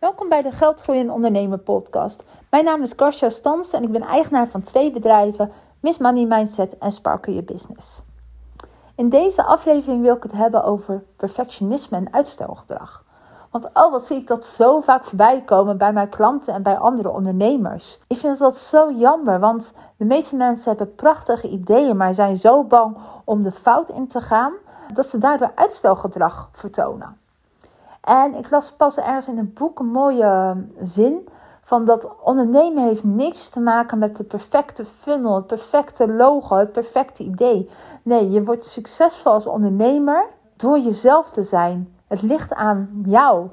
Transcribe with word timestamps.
Welkom 0.00 0.28
bij 0.28 0.42
de 0.42 0.50
Geldgroei 0.50 1.00
en 1.00 1.10
Ondernemen 1.10 1.62
podcast. 1.62 2.24
Mijn 2.50 2.64
naam 2.64 2.82
is 2.82 2.94
Karsja 2.94 3.28
Stans 3.28 3.72
en 3.72 3.82
ik 3.82 3.92
ben 3.92 4.02
eigenaar 4.02 4.48
van 4.48 4.60
twee 4.60 4.92
bedrijven, 4.92 5.52
Miss 5.80 5.98
Money 5.98 6.24
Mindset 6.24 6.78
en 6.78 6.90
Sparkle 6.90 7.32
Your 7.32 7.52
Business. 7.52 8.02
In 8.94 9.08
deze 9.08 9.44
aflevering 9.44 10.02
wil 10.02 10.16
ik 10.16 10.22
het 10.22 10.32
hebben 10.32 10.64
over 10.64 11.04
perfectionisme 11.16 11.96
en 11.96 12.12
uitstelgedrag. 12.12 13.04
Want 13.50 13.64
oh, 13.72 13.90
wat 13.90 14.04
zie 14.04 14.16
ik 14.16 14.26
dat 14.26 14.44
zo 14.44 14.80
vaak 14.80 15.04
voorbij 15.04 15.42
komen 15.44 15.78
bij 15.78 15.92
mijn 15.92 16.08
klanten 16.08 16.54
en 16.54 16.62
bij 16.62 16.78
andere 16.78 17.10
ondernemers. 17.10 18.00
Ik 18.06 18.16
vind 18.16 18.38
dat 18.38 18.58
zo 18.58 18.92
jammer, 18.92 19.40
want 19.40 19.72
de 19.96 20.04
meeste 20.04 20.36
mensen 20.36 20.68
hebben 20.68 20.94
prachtige 20.94 21.48
ideeën, 21.48 21.96
maar 21.96 22.14
zijn 22.14 22.36
zo 22.36 22.64
bang 22.64 22.96
om 23.24 23.42
de 23.42 23.52
fout 23.52 23.88
in 23.88 24.06
te 24.06 24.20
gaan, 24.20 24.52
dat 24.92 25.08
ze 25.08 25.18
daardoor 25.18 25.52
uitstelgedrag 25.54 26.48
vertonen. 26.52 27.19
En 28.00 28.34
ik 28.34 28.50
las 28.50 28.72
pas 28.72 28.96
ergens 28.96 29.28
in 29.28 29.38
een 29.38 29.52
boek 29.54 29.78
een 29.78 29.90
mooie 29.90 30.24
eh, 30.24 30.56
zin 30.80 31.28
van 31.62 31.84
dat 31.84 32.14
ondernemen 32.22 32.84
heeft 32.84 33.04
niks 33.04 33.48
te 33.48 33.60
maken 33.60 33.98
met 33.98 34.16
de 34.16 34.24
perfecte 34.24 34.84
funnel, 34.84 35.34
het 35.34 35.46
perfecte 35.46 36.12
logo, 36.12 36.56
het 36.56 36.72
perfecte 36.72 37.22
idee. 37.22 37.70
Nee, 38.02 38.30
je 38.30 38.44
wordt 38.44 38.64
succesvol 38.64 39.32
als 39.32 39.46
ondernemer 39.46 40.26
door 40.56 40.78
jezelf 40.78 41.30
te 41.30 41.42
zijn. 41.42 41.94
Het 42.06 42.22
ligt 42.22 42.54
aan 42.54 43.02
jou. 43.04 43.48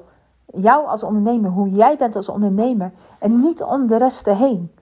Jou 0.46 0.86
als 0.86 1.02
ondernemer, 1.02 1.50
hoe 1.50 1.68
jij 1.70 1.96
bent 1.96 2.16
als 2.16 2.28
ondernemer. 2.28 2.92
En 3.18 3.40
niet 3.40 3.62
om 3.62 3.86
de 3.86 3.96
rest 3.96 4.26
erheen. 4.26 4.72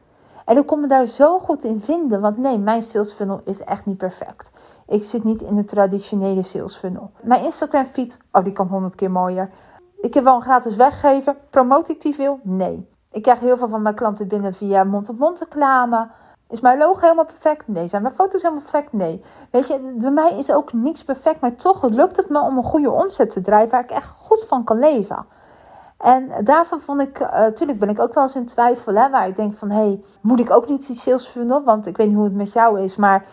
En 0.46 0.56
ik 0.56 0.66
kon 0.66 0.80
me 0.80 0.86
daar 0.86 1.06
zo 1.06 1.38
goed 1.38 1.64
in 1.64 1.80
vinden. 1.80 2.20
Want 2.20 2.38
nee, 2.38 2.58
mijn 2.58 2.82
sales 2.82 3.12
funnel 3.12 3.40
is 3.44 3.60
echt 3.60 3.84
niet 3.84 3.96
perfect. 3.96 4.50
Ik 4.86 5.04
zit 5.04 5.24
niet 5.24 5.40
in 5.40 5.54
de 5.54 5.64
traditionele 5.64 6.42
sales 6.42 6.76
funnel. 6.76 7.10
Mijn 7.22 7.44
Instagram 7.44 7.86
feed, 7.86 8.18
oh 8.32 8.44
die 8.44 8.52
kan 8.52 8.68
honderd 8.68 8.94
keer 8.94 9.10
mooier. 9.10 9.50
Ik 10.00 10.14
heb 10.14 10.24
wel 10.24 10.34
een 10.34 10.42
gratis 10.42 10.76
weggeven. 10.76 11.36
Promote 11.50 11.92
ik 11.92 12.00
die 12.00 12.14
veel? 12.14 12.40
Nee. 12.42 12.88
Ik 13.10 13.22
krijg 13.22 13.40
heel 13.40 13.56
veel 13.56 13.68
van 13.68 13.82
mijn 13.82 13.94
klanten 13.94 14.28
binnen 14.28 14.54
via 14.54 14.84
mond-op-mond 14.84 15.38
reclame. 15.38 16.10
Is 16.48 16.60
mijn 16.60 16.78
logo 16.78 17.00
helemaal 17.00 17.24
perfect? 17.24 17.68
Nee. 17.68 17.88
Zijn 17.88 18.02
mijn 18.02 18.14
foto's 18.14 18.42
helemaal 18.42 18.62
perfect? 18.62 18.92
Nee. 18.92 19.22
Weet 19.50 19.66
je, 19.66 19.94
bij 19.98 20.10
mij 20.10 20.32
is 20.38 20.52
ook 20.52 20.72
niks 20.72 21.04
perfect, 21.04 21.40
maar 21.40 21.54
toch 21.54 21.82
lukt 21.82 22.16
het 22.16 22.28
me 22.28 22.40
om 22.40 22.56
een 22.56 22.62
goede 22.62 22.90
omzet 22.90 23.30
te 23.30 23.40
drijven 23.40 23.70
waar 23.70 23.84
ik 23.84 23.90
echt 23.90 24.08
goed 24.08 24.44
van 24.44 24.64
kan 24.64 24.78
leven. 24.78 25.26
En 25.98 26.44
daarvan 26.44 26.80
vond 26.80 27.00
ik, 27.00 27.18
natuurlijk 27.20 27.70
uh, 27.72 27.78
ben 27.78 27.88
ik 27.88 28.00
ook 28.00 28.14
wel 28.14 28.22
eens 28.22 28.36
in 28.36 28.46
twijfel, 28.46 28.94
hè, 28.94 29.10
waar 29.10 29.28
ik 29.28 29.36
denk 29.36 29.54
van, 29.54 29.70
hé, 29.70 29.76
hey, 29.76 30.00
moet 30.20 30.40
ik 30.40 30.50
ook 30.50 30.68
niet 30.68 30.86
die 30.86 30.96
sales 30.96 31.26
funnel? 31.26 31.62
Want 31.64 31.86
ik 31.86 31.96
weet 31.96 32.06
niet 32.06 32.16
hoe 32.16 32.24
het 32.24 32.34
met 32.34 32.52
jou 32.52 32.80
is, 32.80 32.96
maar 32.96 33.24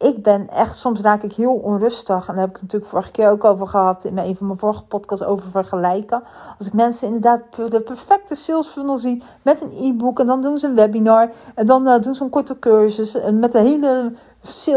ik 0.00 0.22
ben 0.22 0.48
echt, 0.48 0.76
soms 0.76 1.00
raak 1.00 1.22
ik 1.22 1.32
heel 1.32 1.54
onrustig. 1.54 2.28
En 2.28 2.34
daar 2.34 2.42
heb 2.42 2.48
ik 2.48 2.52
het 2.52 2.62
natuurlijk 2.62 2.90
vorige 2.90 3.10
keer 3.10 3.30
ook 3.30 3.44
over 3.44 3.66
gehad 3.66 4.04
in 4.04 4.18
een 4.18 4.36
van 4.36 4.46
mijn 4.46 4.58
vorige 4.58 4.84
podcasts 4.84 5.24
over 5.24 5.50
vergelijken. 5.50 6.22
Als 6.58 6.66
ik 6.66 6.72
mensen 6.72 7.06
inderdaad 7.06 7.42
de 7.70 7.80
perfecte 7.80 8.34
sales 8.34 8.66
funnel 8.66 8.96
zie 8.96 9.22
met 9.42 9.60
een 9.60 9.72
e-book 9.72 10.20
en 10.20 10.26
dan 10.26 10.40
doen 10.40 10.58
ze 10.58 10.66
een 10.66 10.74
webinar 10.74 11.30
en 11.54 11.66
dan 11.66 11.88
uh, 11.88 11.98
doen 11.98 12.14
ze 12.14 12.24
een 12.24 12.30
korte 12.30 12.58
cursus 12.58 13.14
en 13.14 13.38
met 13.38 13.54
een 13.54 13.64
hele 13.64 14.12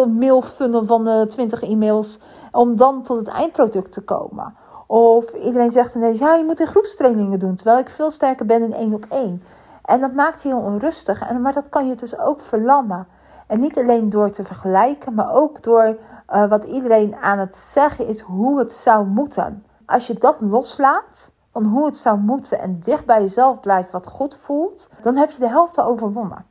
mail 0.08 0.42
funnel 0.42 0.86
van 0.86 1.08
uh, 1.08 1.22
20 1.22 1.62
e-mails 1.62 2.20
om 2.52 2.76
dan 2.76 3.04
tot 3.04 3.18
het 3.18 3.28
eindproduct 3.28 3.92
te 3.92 4.02
komen. 4.02 4.56
Of 4.88 5.34
iedereen 5.34 5.72
zegt 5.72 5.96
ineens, 5.96 6.20
ja, 6.20 6.34
je 6.34 6.44
moet 6.44 6.60
in 6.60 6.68
groepstrainingen 6.68 7.40
doen, 7.40 7.56
terwijl 7.56 7.80
ik 7.80 7.90
veel 7.90 8.10
sterker 8.10 8.46
ben 8.46 8.62
in 8.62 8.74
één 8.74 8.94
op 8.94 9.06
één. 9.10 9.44
En 9.86 10.00
dat 10.00 10.14
maakt 10.14 10.42
je 10.42 10.48
heel 10.48 10.58
onrustig, 10.58 11.22
en, 11.22 11.42
maar 11.42 11.54
dat 11.54 11.70
kan 11.70 11.88
je 11.88 11.96
dus 11.96 12.20
ook 12.20 12.42
verlammen. 12.42 13.08
En 13.48 13.60
niet 13.60 13.78
alleen 13.78 14.10
door 14.10 14.30
te 14.30 14.44
vergelijken, 14.44 15.14
maar 15.14 15.34
ook 15.34 15.64
door 15.64 15.98
uh, 16.34 16.46
wat 16.50 16.64
iedereen 16.64 17.16
aan 17.16 17.40
het 17.40 17.56
zeggen 17.56 18.08
is 18.08 18.20
hoe 18.20 18.60
het 18.60 18.72
zou 18.72 19.06
moeten. 19.06 19.66
Als 19.86 20.08
je 20.08 20.14
dat 20.14 20.42
loslaat, 20.42 21.34
van 21.54 21.66
hoe 21.66 21.86
het 21.86 21.96
zou 21.96 22.20
moeten 22.20 22.60
en 22.60 22.80
dicht 22.80 23.06
bij 23.06 23.22
jezelf 23.22 23.60
blijft 23.60 23.92
wat 23.92 24.08
goed 24.08 24.36
voelt, 24.36 24.90
dan 25.02 25.16
heb 25.16 25.30
je 25.30 25.40
de 25.40 25.50
helft 25.50 25.78
al 25.78 25.86
overwonnen. 25.86 26.46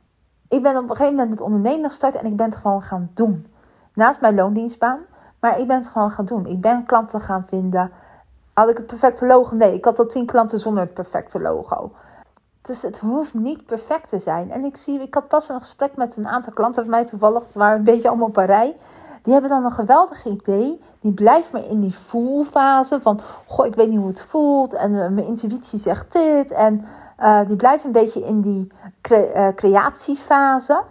Ik 0.49 0.61
ben 0.61 0.77
op 0.77 0.81
een 0.81 0.95
gegeven 0.95 1.11
moment 1.11 1.29
met 1.29 1.41
ondernemen 1.41 1.89
gestart 1.89 2.15
en 2.15 2.25
ik 2.25 2.35
ben 2.35 2.45
het 2.45 2.55
gewoon 2.55 2.81
gaan 2.81 3.11
doen. 3.13 3.47
Naast 3.93 4.21
mijn 4.21 4.35
loondienstbaan, 4.35 4.99
maar 5.39 5.59
ik 5.59 5.67
ben 5.67 5.75
het 5.75 5.87
gewoon 5.87 6.11
gaan 6.11 6.25
doen. 6.25 6.45
Ik 6.45 6.61
ben 6.61 6.85
klanten 6.85 7.19
gaan 7.19 7.45
vinden. 7.45 7.91
Had 8.53 8.69
ik 8.69 8.77
het 8.77 8.87
perfecte 8.87 9.25
logo? 9.25 9.55
Nee, 9.55 9.73
ik 9.73 9.85
had 9.85 9.99
al 9.99 10.05
tien 10.05 10.25
klanten 10.25 10.59
zonder 10.59 10.83
het 10.83 10.93
perfecte 10.93 11.41
logo. 11.41 11.91
Dus 12.61 12.81
het 12.81 12.99
hoeft 12.99 13.33
niet 13.33 13.65
perfect 13.65 14.09
te 14.09 14.19
zijn. 14.19 14.51
En 14.51 14.63
ik 14.63 14.77
zie, 14.77 14.99
ik 14.99 15.13
had 15.13 15.27
pas 15.27 15.49
een 15.49 15.59
gesprek 15.59 15.95
met 15.95 16.17
een 16.17 16.27
aantal 16.27 16.53
klanten 16.53 16.81
van 16.81 16.91
mij 16.91 17.05
toevallig. 17.05 17.43
Het 17.43 17.53
waren 17.53 17.77
een 17.77 17.83
beetje 17.83 18.07
allemaal 18.07 18.27
op 18.27 18.37
een 18.37 18.45
rij. 18.45 18.75
Die 19.21 19.33
hebben 19.33 19.51
dan 19.51 19.63
een 19.63 19.71
geweldig 19.71 20.25
idee. 20.25 20.81
Die 20.99 21.13
blijft 21.13 21.51
maar 21.51 21.65
in 21.65 21.79
die 21.79 21.95
voelfase 21.95 23.01
van, 23.01 23.19
goh, 23.47 23.65
ik 23.65 23.75
weet 23.75 23.89
niet 23.89 23.97
hoe 23.97 24.07
het 24.07 24.21
voelt. 24.21 24.73
En 24.73 24.91
uh, 24.91 24.97
mijn 24.97 25.25
intuïtie 25.25 25.79
zegt 25.79 26.11
dit. 26.11 26.51
En 26.51 26.85
uh, 27.19 27.47
die 27.47 27.55
blijft 27.55 27.83
een 27.83 27.91
beetje 27.91 28.25
in 28.25 28.41
die 28.41 28.67
uh, 29.11 29.47
creatiefase. 29.55 30.83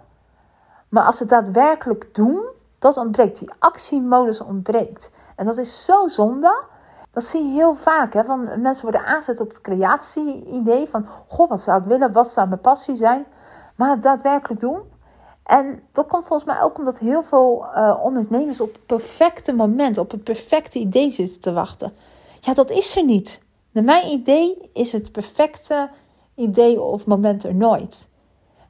Maar 0.89 1.05
als 1.05 1.17
ze 1.17 1.25
daadwerkelijk 1.25 2.15
doen, 2.15 2.49
dat 2.79 2.97
ontbreekt. 2.97 3.39
Die 3.39 3.51
actiemodus 3.59 4.41
ontbreekt. 4.41 5.11
En 5.37 5.45
dat 5.45 5.59
is 5.59 5.85
zo 5.85 6.07
zonde. 6.07 6.71
Dat 7.13 7.25
zie 7.25 7.45
je 7.45 7.53
heel 7.53 7.75
vaak. 7.75 8.13
Hè? 8.13 8.25
Van, 8.25 8.61
mensen 8.61 8.83
worden 8.83 9.07
aangezet 9.07 9.41
op 9.41 9.49
het 9.49 9.61
creatie-idee 9.61 10.89
van... 10.89 11.07
Goh, 11.27 11.49
wat 11.49 11.61
zou 11.61 11.81
ik 11.81 11.87
willen? 11.87 12.13
Wat 12.13 12.31
zou 12.31 12.49
mijn 12.49 12.61
passie 12.61 12.97
zijn? 12.97 13.25
Maar 13.77 14.01
daadwerkelijk 14.01 14.61
doen. 14.61 14.81
En 15.45 15.83
dat 15.93 16.07
komt 16.07 16.27
volgens 16.27 16.49
mij 16.49 16.63
ook 16.63 16.79
omdat 16.79 16.99
heel 16.99 17.23
veel 17.23 17.65
uh, 17.77 17.99
ondernemers 18.03 18.61
op 18.61 18.73
het 18.73 18.87
perfecte 18.87 19.53
moment... 19.53 19.99
op 19.99 20.11
het 20.11 20.25
perfecte 20.25 20.79
idee 20.79 21.11
zitten 21.11 21.41
te 21.41 21.53
wachten. 21.53 21.93
Ja, 22.41 22.55
dat 22.55 22.71
is 22.71 22.97
er 22.97 23.05
niet. 23.05 23.43
Naar 23.71 23.85
mijn 23.85 24.07
idee 24.07 24.71
is 24.73 24.93
het 24.93 25.13
perfecte 25.13 25.91
idee 26.35 26.81
of 26.81 27.07
moment 27.07 27.45
er 27.45 27.55
nooit. 27.55 28.09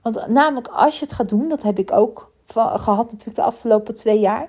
Want 0.03 0.29
namelijk 0.29 0.69
als 0.69 0.99
je 0.99 1.05
het 1.05 1.15
gaat 1.15 1.29
doen, 1.29 1.49
dat 1.49 1.63
heb 1.63 1.79
ik 1.79 1.93
ook 1.93 2.32
gehad 2.55 3.05
natuurlijk 3.05 3.37
de 3.37 3.43
afgelopen 3.43 3.95
twee 3.95 4.19
jaar. 4.19 4.49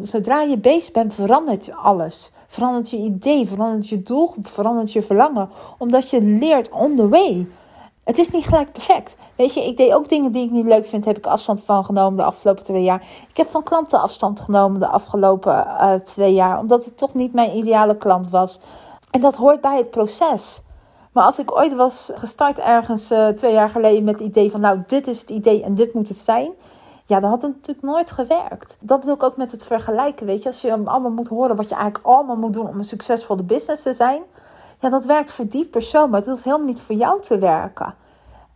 Zodra 0.00 0.42
je 0.42 0.58
bezig 0.58 0.92
bent, 0.92 1.14
verandert 1.14 1.72
alles. 1.72 2.32
Verandert 2.46 2.90
je 2.90 2.96
idee, 2.96 3.46
verandert 3.46 3.88
je 3.88 4.02
doelgroep, 4.02 4.46
verandert 4.46 4.92
je 4.92 5.02
verlangen. 5.02 5.50
Omdat 5.78 6.10
je 6.10 6.22
leert 6.22 6.70
on 6.70 6.96
the 6.96 7.08
way. 7.08 7.48
Het 8.04 8.18
is 8.18 8.30
niet 8.30 8.44
gelijk 8.44 8.72
perfect. 8.72 9.16
Weet 9.36 9.54
je, 9.54 9.66
ik 9.66 9.76
deed 9.76 9.92
ook 9.92 10.08
dingen 10.08 10.32
die 10.32 10.44
ik 10.44 10.50
niet 10.50 10.64
leuk 10.64 10.86
vind. 10.86 11.04
Heb 11.04 11.16
ik 11.16 11.26
afstand 11.26 11.64
van 11.64 11.84
genomen 11.84 12.16
de 12.16 12.24
afgelopen 12.24 12.64
twee 12.64 12.82
jaar. 12.82 13.02
Ik 13.28 13.36
heb 13.36 13.50
van 13.50 13.62
klanten 13.62 14.00
afstand 14.00 14.40
genomen 14.40 14.80
de 14.80 14.88
afgelopen 14.88 15.66
uh, 15.66 15.92
twee 15.92 16.32
jaar. 16.32 16.58
Omdat 16.58 16.84
het 16.84 16.96
toch 16.96 17.14
niet 17.14 17.32
mijn 17.32 17.56
ideale 17.56 17.96
klant 17.96 18.30
was. 18.30 18.60
En 19.10 19.20
dat 19.20 19.36
hoort 19.36 19.60
bij 19.60 19.76
het 19.76 19.90
proces. 19.90 20.62
Maar 21.12 21.24
als 21.24 21.38
ik 21.38 21.56
ooit 21.56 21.74
was 21.74 22.10
gestart 22.14 22.58
ergens 22.58 23.10
uh, 23.10 23.28
twee 23.28 23.52
jaar 23.52 23.68
geleden 23.68 24.04
met 24.04 24.18
het 24.18 24.28
idee 24.28 24.50
van... 24.50 24.60
Nou, 24.60 24.82
dit 24.86 25.06
is 25.06 25.20
het 25.20 25.30
idee 25.30 25.62
en 25.62 25.74
dit 25.74 25.94
moet 25.94 26.08
het 26.08 26.18
zijn 26.18 26.52
ja, 27.06 27.20
dat 27.20 27.30
had 27.30 27.42
natuurlijk 27.42 27.86
nooit 27.86 28.10
gewerkt. 28.10 28.76
Dat 28.80 29.00
bedoel 29.00 29.14
ik 29.14 29.22
ook 29.22 29.36
met 29.36 29.50
het 29.50 29.64
vergelijken, 29.64 30.26
weet 30.26 30.42
je. 30.42 30.48
Als 30.48 30.60
je 30.60 30.72
allemaal 30.72 31.10
moet 31.10 31.28
horen 31.28 31.56
wat 31.56 31.68
je 31.68 31.74
eigenlijk 31.74 32.06
allemaal 32.06 32.36
moet 32.36 32.52
doen 32.52 32.68
om 32.68 32.78
een 32.78 32.84
succesvolle 32.84 33.42
business 33.42 33.82
te 33.82 33.92
zijn. 33.92 34.22
Ja, 34.80 34.88
dat 34.88 35.04
werkt 35.04 35.30
voor 35.30 35.48
die 35.48 35.66
persoon, 35.66 36.10
maar 36.10 36.20
het 36.20 36.28
hoeft 36.28 36.44
helemaal 36.44 36.66
niet 36.66 36.80
voor 36.80 36.94
jou 36.94 37.20
te 37.20 37.38
werken. 37.38 37.94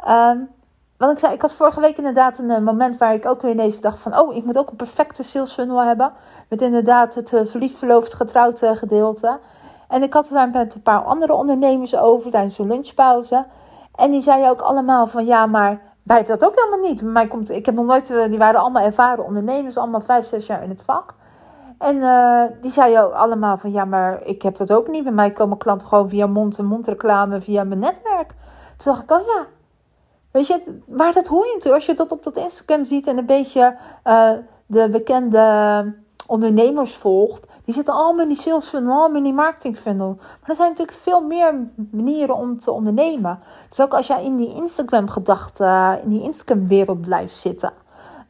Um, 0.08 0.48
want 0.96 1.12
ik 1.12 1.18
zei, 1.18 1.34
ik 1.34 1.40
had 1.40 1.52
vorige 1.52 1.80
week 1.80 1.96
inderdaad 1.96 2.38
een 2.38 2.50
uh, 2.50 2.58
moment 2.58 2.96
waar 2.96 3.14
ik 3.14 3.26
ook 3.26 3.42
weer 3.42 3.50
ineens 3.50 3.80
dacht 3.80 4.00
van... 4.00 4.18
oh, 4.18 4.34
ik 4.34 4.44
moet 4.44 4.58
ook 4.58 4.70
een 4.70 4.76
perfecte 4.76 5.22
sales 5.22 5.52
funnel 5.52 5.82
hebben. 5.82 6.12
Met 6.48 6.62
inderdaad 6.62 7.14
het 7.14 7.32
uh, 7.32 7.40
verliefd, 7.44 7.78
verloofd, 7.78 8.14
getrouwd 8.14 8.62
uh, 8.62 8.70
gedeelte. 8.74 9.38
En 9.88 10.02
ik 10.02 10.12
had 10.12 10.24
het 10.24 10.34
daar 10.34 10.50
met 10.50 10.74
een 10.74 10.82
paar 10.82 11.04
andere 11.04 11.34
ondernemers 11.34 11.96
over 11.96 12.30
tijdens 12.30 12.58
een 12.58 12.66
lunchpauze. 12.66 13.46
En 13.94 14.10
die 14.10 14.20
zeiden 14.20 14.50
ook 14.50 14.60
allemaal 14.60 15.06
van 15.06 15.26
ja, 15.26 15.46
maar 15.46 15.80
wij 16.02 16.16
hebben 16.16 16.38
dat 16.38 16.48
ook 16.48 16.56
helemaal 16.58 16.88
niet. 16.88 17.02
Mij 17.02 17.26
komt, 17.26 17.50
ik 17.50 17.66
heb 17.66 17.74
nog 17.74 17.86
nooit, 17.86 18.10
eh, 18.10 18.28
die 18.28 18.38
waren 18.38 18.60
allemaal 18.60 18.82
ervaren 18.82 19.24
ondernemers, 19.24 19.76
allemaal 19.76 20.00
vijf, 20.00 20.26
zes 20.26 20.46
jaar 20.46 20.62
in 20.62 20.68
het 20.68 20.82
vak. 20.82 21.14
En 21.78 21.96
uh, 21.96 22.44
die 22.60 22.70
zeiden 22.70 23.14
allemaal 23.14 23.58
van 23.58 23.72
ja, 23.72 23.84
maar 23.84 24.26
ik 24.26 24.42
heb 24.42 24.56
dat 24.56 24.72
ook 24.72 24.88
niet. 24.88 25.02
Bij 25.02 25.12
mij 25.12 25.32
komen 25.32 25.58
klanten 25.58 25.88
gewoon 25.88 26.08
via 26.08 26.26
mond-to-mond 26.26 26.86
reclame, 26.86 27.40
via 27.40 27.64
mijn 27.64 27.80
netwerk. 27.80 28.34
Toen 28.76 28.92
dacht 28.92 29.02
ik, 29.02 29.10
oh 29.10 29.20
ja. 29.26 29.46
Weet 30.30 30.46
je, 30.46 30.80
maar 30.86 31.12
dat 31.12 31.26
hoor 31.26 31.46
je 31.46 31.52
natuurlijk. 31.52 31.74
Als 31.74 31.86
je 31.86 31.94
dat 31.94 32.12
op 32.12 32.22
dat 32.22 32.36
Instagram 32.36 32.84
ziet 32.84 33.06
en 33.06 33.18
een 33.18 33.26
beetje 33.26 33.76
uh, 34.04 34.30
de 34.66 34.88
bekende 34.88 35.94
ondernemers 36.30 36.94
volgt, 36.94 37.46
die 37.64 37.74
zitten 37.74 37.94
allemaal 37.94 38.22
in 38.22 38.28
die 38.28 38.36
sales 38.36 38.68
funnel, 38.68 38.92
allemaal 38.92 39.16
in 39.16 39.22
die 39.22 39.32
marketing 39.32 39.76
funnel. 39.76 40.14
Maar 40.16 40.48
er 40.48 40.54
zijn 40.54 40.68
natuurlijk 40.68 40.98
veel 40.98 41.20
meer 41.20 41.54
manieren 41.90 42.36
om 42.36 42.58
te 42.58 42.72
ondernemen. 42.72 43.38
Dus 43.68 43.80
ook 43.80 43.94
als 43.94 44.06
jij 44.06 44.24
in 44.24 44.36
die 44.36 44.54
Instagram 44.54 45.08
gedachten, 45.08 46.00
in 46.02 46.08
die 46.08 46.22
Instagram 46.22 46.66
wereld 46.66 47.00
blijft 47.00 47.34
zitten, 47.34 47.72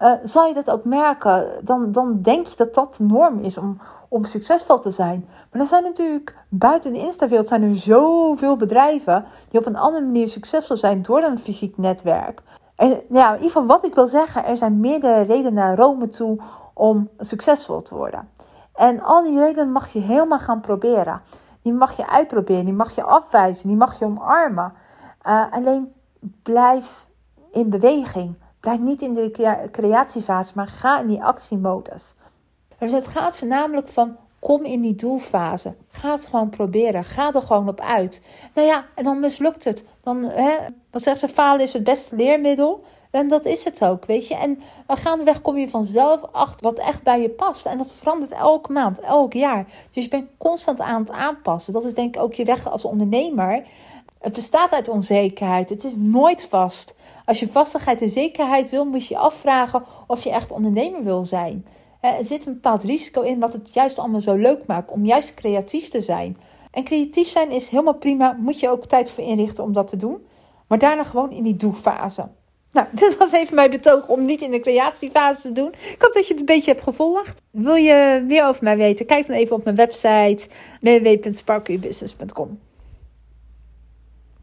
uh, 0.00 0.12
zal 0.22 0.46
je 0.46 0.54
dat 0.54 0.70
ook 0.70 0.84
merken. 0.84 1.46
Dan, 1.64 1.92
dan 1.92 2.18
denk 2.22 2.46
je 2.46 2.56
dat 2.56 2.74
dat 2.74 2.94
de 2.94 3.04
norm 3.04 3.38
is 3.38 3.58
om, 3.58 3.78
om 4.08 4.24
succesvol 4.24 4.78
te 4.78 4.90
zijn. 4.90 5.28
Maar 5.52 5.60
er 5.60 5.66
zijn 5.66 5.82
natuurlijk 5.82 6.36
buiten 6.48 6.92
de 6.92 6.98
Insta-wereld 6.98 7.48
zijn 7.48 7.62
er 7.62 7.76
zoveel 7.76 8.56
bedrijven 8.56 9.24
die 9.50 9.60
op 9.60 9.66
een 9.66 9.76
andere 9.76 10.04
manier 10.04 10.28
succesvol 10.28 10.76
zijn 10.76 11.02
door 11.02 11.22
een 11.22 11.38
fysiek 11.38 11.76
netwerk. 11.76 12.42
En, 12.76 12.88
nou 12.88 13.02
ja, 13.08 13.28
in 13.28 13.34
ieder 13.34 13.50
geval 13.50 13.66
wat 13.66 13.84
ik 13.84 13.94
wil 13.94 14.06
zeggen, 14.06 14.44
er 14.44 14.56
zijn 14.56 14.80
meerdere 14.80 15.22
redenen 15.22 15.54
naar 15.54 15.76
Rome 15.76 16.06
toe 16.06 16.38
om 16.80 17.10
succesvol 17.18 17.82
te 17.82 17.94
worden. 17.94 18.28
En 18.74 19.02
al 19.02 19.22
die 19.22 19.38
redenen 19.38 19.72
mag 19.72 19.88
je 19.88 19.98
helemaal 19.98 20.38
gaan 20.38 20.60
proberen. 20.60 21.20
Die 21.62 21.72
mag 21.72 21.96
je 21.96 22.08
uitproberen, 22.08 22.64
die 22.64 22.74
mag 22.74 22.94
je 22.94 23.02
afwijzen, 23.02 23.68
die 23.68 23.76
mag 23.76 23.98
je 23.98 24.04
omarmen. 24.04 24.72
Uh, 25.26 25.44
alleen 25.50 25.92
blijf 26.42 27.06
in 27.52 27.70
beweging. 27.70 28.40
Blijf 28.60 28.80
niet 28.80 29.02
in 29.02 29.14
de 29.14 29.68
creatiefase, 29.70 30.52
maar 30.54 30.66
ga 30.66 31.00
in 31.00 31.06
die 31.06 31.24
actiemodus. 31.24 32.14
Dus 32.78 32.92
het 32.92 33.06
gaat 33.06 33.36
voornamelijk 33.36 33.88
van 33.88 34.16
kom 34.40 34.64
in 34.64 34.80
die 34.80 34.94
doelfase. 34.94 35.74
Ga 35.88 36.10
het 36.10 36.26
gewoon 36.26 36.48
proberen. 36.48 37.04
Ga 37.04 37.32
er 37.34 37.42
gewoon 37.42 37.68
op 37.68 37.80
uit. 37.80 38.22
Nou 38.54 38.66
ja, 38.66 38.84
en 38.94 39.04
dan 39.04 39.20
mislukt 39.20 39.64
het. 39.64 39.84
Dan, 40.02 40.22
hè, 40.22 40.56
wat 40.90 41.02
zeggen 41.02 41.28
ze, 41.28 41.34
falen 41.34 41.60
is 41.60 41.72
het 41.72 41.84
beste 41.84 42.16
leermiddel. 42.16 42.84
En 43.10 43.28
dat 43.28 43.44
is 43.44 43.64
het 43.64 43.84
ook, 43.84 44.04
weet 44.04 44.28
je. 44.28 44.34
En 44.34 44.60
gaandeweg 44.86 45.40
kom 45.40 45.56
je 45.56 45.68
vanzelf 45.68 46.22
achter 46.32 46.66
wat 46.66 46.78
echt 46.78 47.02
bij 47.02 47.20
je 47.20 47.30
past. 47.30 47.66
En 47.66 47.78
dat 47.78 47.92
verandert 47.98 48.32
elke 48.32 48.72
maand, 48.72 49.00
elk 49.00 49.32
jaar. 49.32 49.66
Dus 49.90 50.04
je 50.04 50.10
bent 50.10 50.28
constant 50.38 50.80
aan 50.80 51.00
het 51.00 51.10
aanpassen. 51.10 51.72
Dat 51.72 51.84
is 51.84 51.94
denk 51.94 52.16
ik 52.16 52.22
ook 52.22 52.34
je 52.34 52.44
weg 52.44 52.68
als 52.68 52.84
ondernemer. 52.84 53.66
Het 54.20 54.32
bestaat 54.32 54.72
uit 54.72 54.88
onzekerheid. 54.88 55.68
Het 55.68 55.84
is 55.84 55.94
nooit 55.96 56.44
vast. 56.44 56.94
Als 57.24 57.40
je 57.40 57.48
vastigheid 57.48 58.00
en 58.00 58.08
zekerheid 58.08 58.70
wil, 58.70 58.84
moet 58.84 59.06
je 59.06 59.14
je 59.14 59.20
afvragen 59.20 59.84
of 60.06 60.24
je 60.24 60.30
echt 60.30 60.52
ondernemer 60.52 61.04
wil 61.04 61.24
zijn. 61.24 61.66
Er 62.00 62.24
zit 62.24 62.46
een 62.46 62.52
bepaald 62.52 62.82
risico 62.82 63.22
in 63.22 63.40
wat 63.40 63.52
het 63.52 63.74
juist 63.74 63.98
allemaal 63.98 64.20
zo 64.20 64.34
leuk 64.34 64.66
maakt 64.66 64.90
om 64.90 65.04
juist 65.04 65.34
creatief 65.34 65.88
te 65.88 66.00
zijn. 66.00 66.36
En 66.70 66.84
creatief 66.84 67.28
zijn 67.28 67.50
is 67.50 67.68
helemaal 67.68 67.94
prima, 67.94 68.36
moet 68.38 68.60
je 68.60 68.70
ook 68.70 68.86
tijd 68.86 69.10
voor 69.10 69.24
inrichten 69.24 69.64
om 69.64 69.72
dat 69.72 69.88
te 69.88 69.96
doen. 69.96 70.26
Maar 70.66 70.78
daarna 70.78 71.04
gewoon 71.04 71.30
in 71.30 71.42
die 71.42 71.56
doelfase. 71.56 72.28
Nou, 72.72 72.86
dit 73.00 73.16
was 73.16 73.32
even 73.32 73.54
mijn 73.54 73.70
betoog 73.70 74.08
om 74.08 74.24
niet 74.24 74.40
in 74.40 74.50
de 74.50 74.60
creatiefase 74.60 75.42
te 75.42 75.52
doen. 75.52 75.68
Ik 75.68 75.96
hoop 75.98 76.12
dat 76.12 76.26
je 76.26 76.30
het 76.30 76.40
een 76.40 76.46
beetje 76.46 76.70
hebt 76.70 76.82
gevolgd. 76.82 77.42
Wil 77.50 77.74
je 77.74 78.24
meer 78.26 78.46
over 78.46 78.64
mij 78.64 78.76
weten? 78.76 79.06
Kijk 79.06 79.26
dan 79.26 79.36
even 79.36 79.56
op 79.56 79.64
mijn 79.64 79.76
website 79.76 80.48
www.sparkyourbusiness.com. 80.80 82.69